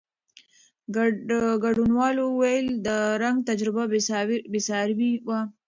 ګډونوالو 1.63 2.23
وویل، 2.29 2.67
د 2.87 2.89
رنګ 3.21 3.37
تجربه 3.49 3.83
بېساري 4.53 5.11
وه. 5.27 5.39